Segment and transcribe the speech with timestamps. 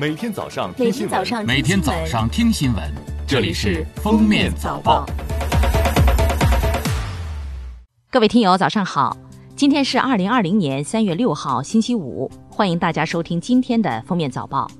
[0.00, 2.94] 每天早上听新闻，每天早上听新闻，
[3.26, 5.04] 这里是《封面早报》。
[8.08, 9.16] 各位听友，早上好！
[9.56, 14.70] 今天是二零二零年三月六号，星期五，欢迎大家收听今天的《封面早报》。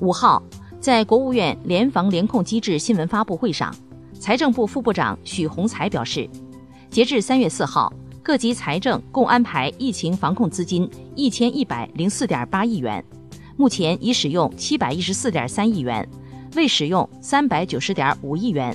[0.00, 0.42] 五号，
[0.80, 3.74] 在国务院联防联控机制新闻发布会上，
[4.20, 6.28] 财政部副部长许宏才表示，
[6.90, 7.90] 截至三月四号，
[8.22, 13.02] 各级财政共安排疫情防控资金一千一百零四点八亿元。
[13.60, 16.08] 目前已使用七百一十四点三亿元，
[16.56, 18.74] 未使用三百九十点五亿元。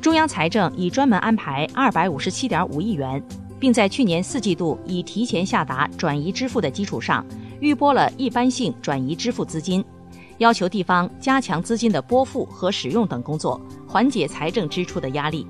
[0.00, 3.20] 中央财政已专门安排二百五十七点五亿元，
[3.58, 7.26] 并在去年四季度已提前下达转移支付的基础上，
[7.58, 9.84] 预拨了一般性转移支付资金，
[10.36, 15.44] 要求地方加强资金的拨付和使用等工作，缓解财政支出的压力。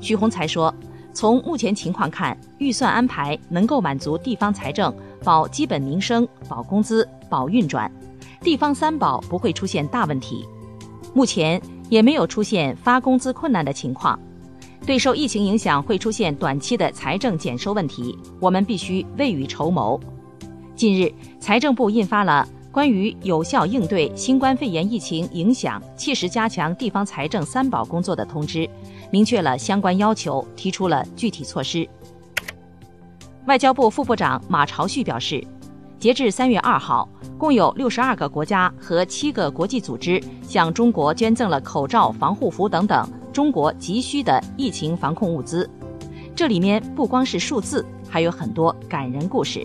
[0.00, 0.72] 许宏才说，
[1.12, 4.94] 从目前情况看，预算安排能够满足地方财政
[5.24, 7.04] 保基本民生、保工资。
[7.30, 7.90] 保运转，
[8.42, 10.44] 地方三保不会出现大问题，
[11.14, 14.18] 目前也没有出现发工资困难的情况。
[14.84, 19.98] 对受疫情影响会出现短期的财政减收问题，我们必须未雨绸缪。
[20.74, 28.68] 近日，财政部印发了关于有效应对新冠肺炎疫情影响、切实加强地方财政三保工作的通知，
[29.10, 31.86] 明确了相关要求，提出了具体措施。
[33.46, 35.46] 外交部副部长马朝旭表示。
[36.00, 37.06] 截至三月二号，
[37.36, 45.68] 共有六十二个国家和七个国际组织向中国捐赠了口罩、防护服等等中国急需的疫情防控物资。
[46.34, 49.62] 这里面不光是数字，还有很多感人故事。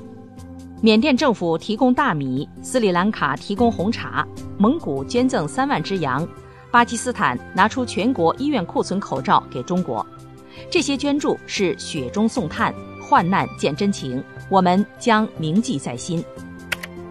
[0.81, 6.27] 缅甸政府提供大米，斯里兰卡提供红茶，蒙古捐赠三万只羊，
[6.69, 10.05] 巴基斯坦拿出全国医院库存口罩给中国。
[10.69, 14.23] 这些捐助是雪中送炭，患难见真情。
[14.49, 16.23] 我们将铭记在心。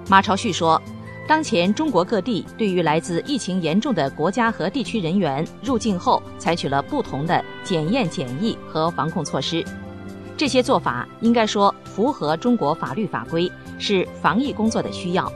[0.08, 0.80] 马朝旭说，
[1.26, 9.64] 当前中国各地对于来自疫情严重的国家和地区人员入境后，采取了不同的检验检疫和防控措施。
[10.36, 15.32] 这些做法应该说符合中国法律法规，是防疫工作的需要，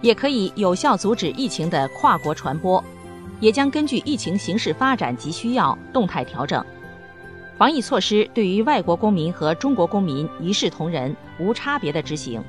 [0.00, 2.82] 也可以有效阻止疫情的跨国传播，
[3.40, 6.64] 也将根据疫情形势发展及需要动态调整。
[7.62, 12.42] 防疫措施对于外国公民和中国公民一视同仁、无差别的执行，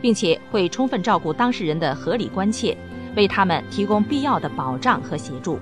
[0.00, 2.78] 并且会充分照顾当事人的合理关切，
[3.16, 5.58] 为他们提供必要的保障和协助。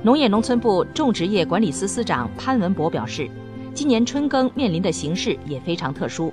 [0.00, 3.28] 农业农村部种植业管理司司长潘文博表示，
[3.74, 6.32] 今年春耕面临的形势也非常特殊，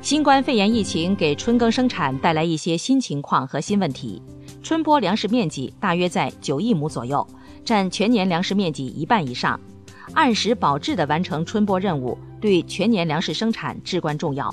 [0.00, 4.22] 新冠肺炎疫情给春耕生产带来一些新情况和新问题。
[4.62, 7.26] 春播粮食面积大约在九亿亩左右，
[7.64, 9.58] 占全年粮食面积一半以上。
[10.12, 14.52] 按时保质的完成春播任务，对全年粮食生产至关重要。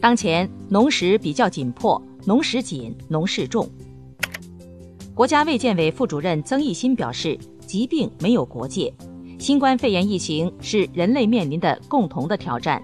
[0.00, 3.68] 当前农时比较紧迫，农时紧，农事重。
[5.14, 8.92] 国家卫健委副主任曾益新表示，疾病没有国界，
[9.38, 12.82] 新冠肺炎疫情是人类面临的共同的挑战。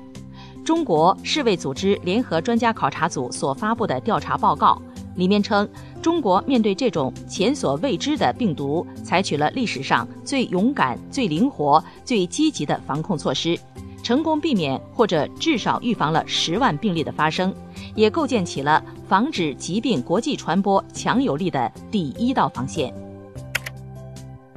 [0.64, 4.80] 中国世卫组织联合专家考察组所发布的调查报告。
[5.16, 5.68] 里面称，
[6.00, 13.58] 中国面对这种前所未知的病毒，采取了历史上最勇敢、最灵活、最积极的防控措施，
[14.02, 17.52] 成功避免或者至少预防了十万病例的发生，
[17.94, 22.94] 也构建起了防止疾病国际传播强有力的第一道防线。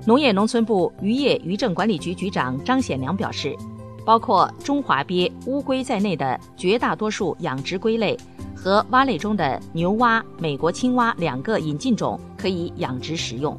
[0.06, 3.56] 农业农村部渔业渔政管理局局长张显良表示，
[4.06, 8.18] 包括中华鳖、乌龟在内的绝大多数养殖龟类。
[8.62, 13.58] 和蛙类中的牛蛙、美国青蛙两个引进种可以养殖食用。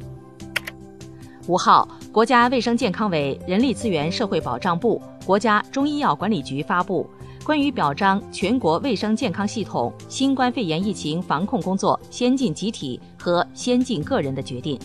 [1.47, 7.05] 五号，国家卫生健康委、人力资源社会保障部、国家中医药管理局发布
[7.43, 14.79] 关于表彰全国卫生健康系统新冠肺炎疫情防控工作先进集体和先进个人的决定，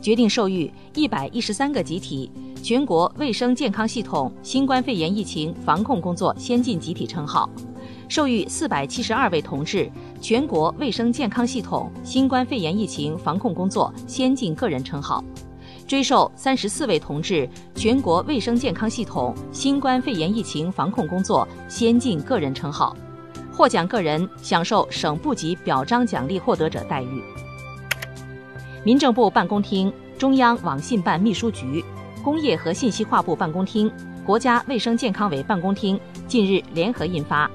[0.00, 2.30] 决定授予一百一十三个集体
[2.62, 7.50] 全国卫生健康系统新冠肺炎疫情防控工作先进集体称号。
[8.08, 15.22] 授予四百七十二位同志全国卫生健康系统新冠肺炎疫情防控工作先进个人称号，
[15.86, 22.96] 追授三十四位同志全国卫生健康系统新冠肺炎疫情防控工作先进个人称号，
[23.52, 27.22] 获奖个人享受省部级表彰奖励获得者待遇。
[28.84, 31.84] 民政部办公厅、中央网信办秘书局、
[32.24, 33.92] 工业和信息化部办公厅、
[34.24, 37.50] 国家卫生健康委办公厅近日联合印发。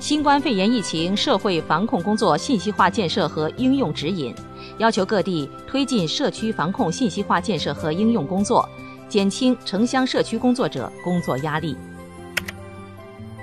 [0.00, 4.34] 新冠肺炎疫情社会防控工作信息化建设和应用指引，
[4.78, 8.66] 要求各地推进社区防控信息化建设和应用工作，
[9.10, 11.76] 减轻城乡社区工作者工作压力。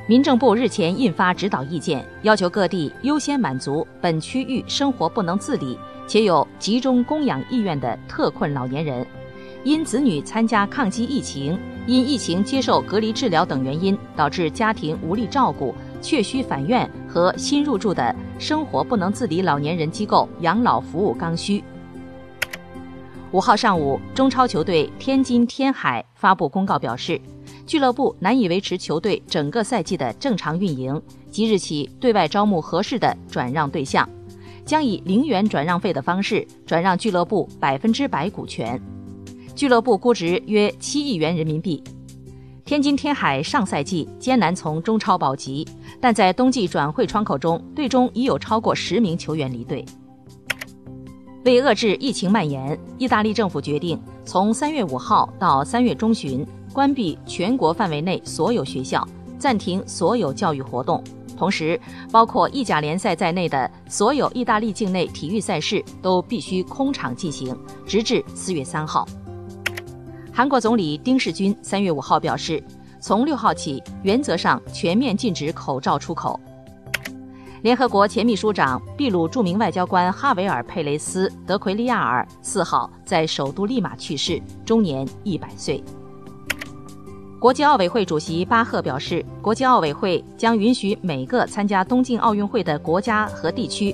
[0.08, 5.78] 民政部日前印发指导意见，要求各地优先满足本区域生活不能自理
[6.08, 9.06] 且有集中供养意愿的特困老年人，
[9.64, 11.56] 因子女参加抗击疫情、
[11.86, 21.64] 因疫情接受隔离治疗等原因导致家庭无力照顾，确需返院和新入住的生活不能自理老年人机构养老服务刚需。
[23.32, 27.20] 五号上午，中超球队天津天海发布公告表示。
[27.66, 34.08] 俱乐部难以维持球队整个赛季的正常运营，即日起对外招募合适的转让对象，
[34.64, 38.82] 将以零元转让费的方式转让俱乐部百分之百股权。
[39.54, 41.84] 俱乐部估值约七亿元人民币。
[42.68, 45.66] 天津天海上赛季艰难从中超保级，
[46.02, 49.86] 但在冬季转会窗口中，队中已有超过十名球员离队。
[51.46, 56.46] 为遏制疫情蔓延，意大利政府决定从三月五号到三月中旬。
[56.74, 59.08] 关闭全国范围内所有学校，
[59.40, 61.02] 暂停所有教育活动，
[61.38, 61.80] 同时，
[62.12, 69.08] 包括意甲联赛在内的所有意大利境内体育赛事都必须空场进行，直至四月三号。
[70.38, 72.64] 韩国总理丁世军三月五号表示，
[73.00, 76.40] 从六号起，原则上全面禁止口罩出口。
[77.64, 85.84] 联合国前秘书长、秘鲁著名外交官哈维尔·佩雷斯·德奎利亚尔四号在首都利马去世，终年一百岁。
[87.40, 93.92] 国际奥委会主席巴赫表示，国际奥委会将允许每个参加东京奥运会的国家和地区，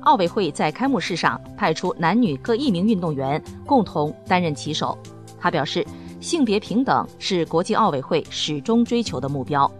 [0.00, 4.94] 奥委会在开幕式上派出男女各一名运动员共同担任旗手。
[5.38, 5.86] 他表示，
[6.20, 9.70] 性别平等是国际奥委会始终追求的目标。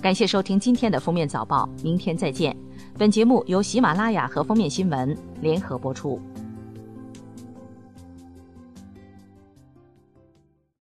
[0.00, 2.56] 感谢收听今天的封面早报，明天再见。
[2.98, 6.20] 本节目由喜马拉雅和封面新闻联合播出。